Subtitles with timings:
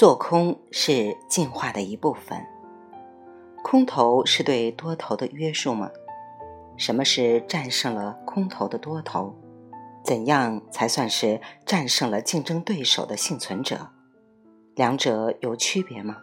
[0.00, 2.46] 做空是进化的一部分。
[3.62, 5.90] 空头是对多头的约束吗？
[6.78, 9.34] 什么是战胜了空头的多头？
[10.02, 13.90] 怎样才算是战胜了竞争对手的幸存者？
[14.74, 16.16] 两者有区别吗？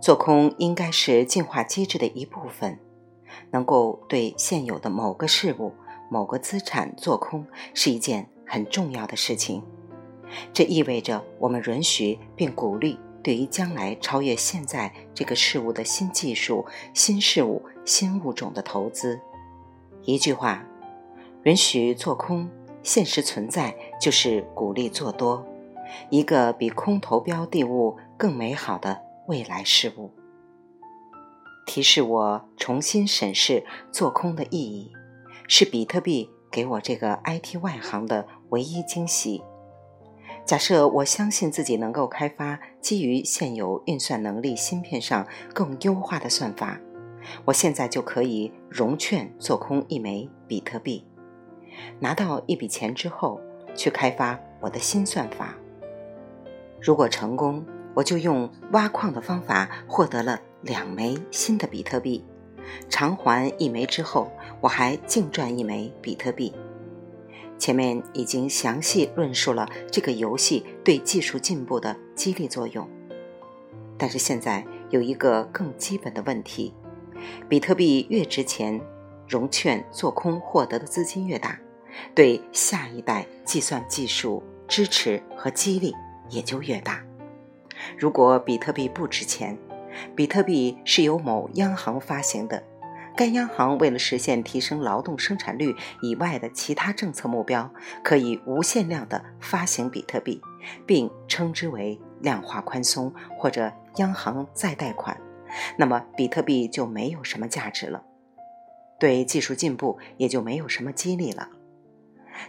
[0.00, 2.80] 做空应该是进化机制的一部分，
[3.50, 5.74] 能够对现有的某个事物、
[6.10, 9.62] 某个资产做空是一件很重要的事情。
[10.52, 19.20] 这意味着我们允许并鼓励对于将来超越现在这个事物的新技术、新事物、新物种的投资。
[20.04, 20.64] 一句话，
[21.44, 22.48] 允许做空，
[22.82, 25.44] 现实存在就是鼓励做多，
[26.10, 30.10] 一个比空头标的物更美好的未来事物。
[31.66, 34.90] 提示我重新审视做空的意义，
[35.46, 39.42] 是比特币给我这个 IT 外行的唯一惊喜。
[40.48, 46.80] 假设我相信自己能够开发基于现有运算能力芯片上更优化的算法，
[47.44, 51.04] 我现在就可以融券做空一枚比特币，
[52.00, 53.38] 拿到一笔钱之后
[53.74, 55.54] 去开发我的新算法。
[56.80, 62.24] 如果成功，我就用挖矿的方法获得了两枚新的比特币，
[62.88, 64.32] 偿还一枚之后，
[64.62, 66.54] 我还净赚一枚比特币。
[67.58, 72.88] 前面已经详细论述了这个游戏对技术进步的激励作用，
[73.98, 76.72] 但是现在有一个更基本的问题：
[77.48, 78.80] 比特币越值钱，
[79.26, 81.58] 融券做空获得的资金越大，
[82.14, 85.92] 对下一代计算技术支持和激励
[86.30, 87.04] 也就越大。
[87.98, 89.58] 如果比特币不值钱，
[90.14, 92.62] 比特币是由某央行发行的。
[93.18, 97.68] 该央行为了实现提升劳动生产率以外的其他政策目标，
[98.04, 100.40] 可以无限量的发行比特币，
[100.86, 105.20] 并称之为量化宽松或者央行再贷款。
[105.76, 108.04] 那么，比特币就没有什么价值了，
[109.00, 111.48] 对技术进步也就没有什么激励了。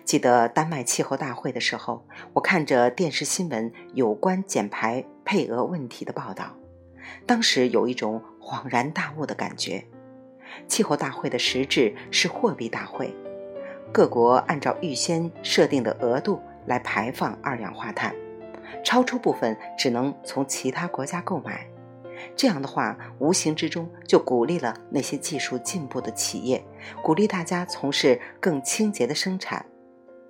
[0.06, 6.56] 记得丹麦气候大会的时候，我看着电视新闻有关减排配额问题的报道，
[7.26, 9.84] 当时有一种恍然大悟的感觉。
[10.68, 13.14] 气候大会的实质是货币大会，
[13.92, 18.16] 各国按照预先设定的额度来排放二氧化碳，
[18.84, 21.68] 超出部分只能从其他国家购买。
[22.36, 26.64] 这样的话，无形之中就鼓励了那些技术进步的企业，
[27.02, 29.66] 鼓励大家从事更清洁的生产。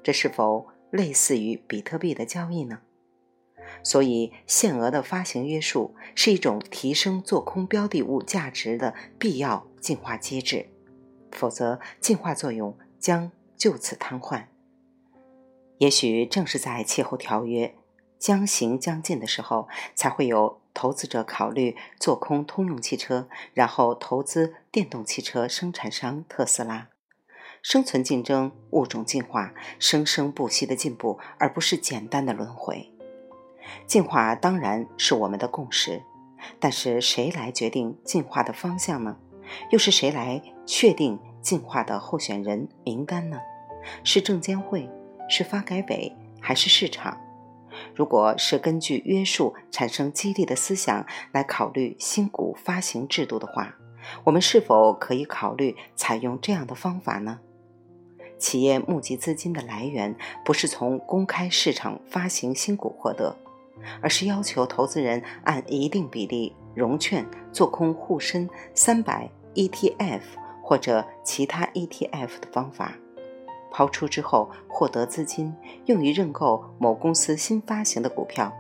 [0.04, 2.80] 这是否类似于比特币的交易呢？
[3.84, 10.70] 所以，限额的发行约束是一种提升做空标的物价值的必要进化机制，
[11.32, 14.46] 否则进化作用将就此瘫痪。
[15.78, 17.74] 也许正是在气候条约
[18.18, 26.90] 将行将近的时候，才会有投资者考虑做空通用汽车，然后投资电动汽车生产商特斯拉。
[27.62, 32.92] 生存竞争、物种进化、生生不息的进步，而不是简单的轮回。
[33.86, 36.02] 进化当然是我们的共识，
[36.60, 39.18] 但是谁来决定进化的方向呢？
[39.72, 43.38] 又是谁来确定进化的候选人名单呢？
[44.04, 44.90] 是证监会，
[45.30, 47.18] 是发改委，还是市场？
[47.96, 53.76] 如果是根据约束产生激励的思想来考虑新股发行制度的话，
[54.24, 57.40] 我们是否可以考虑采用这样的方法呢？
[58.38, 63.36] 企业募集资金的来源不是从公开市场发行新股获得。
[64.02, 70.22] 而是要求投资人按一定比例融券做空沪深三百 ETF
[70.62, 72.94] 或者其他 ETF 的方法，
[73.72, 75.56] 抛出之后获得资金
[75.86, 78.54] 用于认购某公司新发行的股票，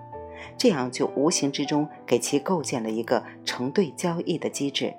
[0.58, 4.94] 这样就无形之中给其构建了一个成对交易的机制。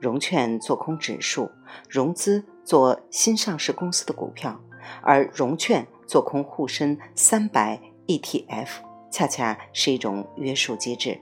[0.00, 1.50] 融券做空指数，
[1.88, 4.60] 融资做新上市公司的股票，
[5.02, 8.68] 而融券做空沪深三百 ETF。
[9.10, 11.18] 恰恰是一种约束机制，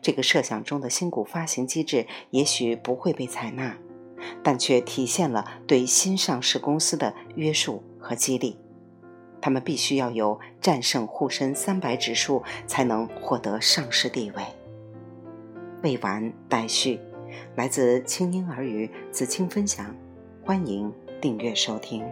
[0.00, 3.76] 这个设想中的新股发行机制也许不会被采纳，
[4.42, 8.58] 但却体现了对新上市公司的约束和激励。
[9.40, 14.42] 他们必须要有战胜沪深三百指数，才能获得上市地位。
[15.82, 16.98] 未完待续，
[17.54, 19.94] 来自清音儿语子清分享，
[20.44, 22.04] 欢迎订阅收听。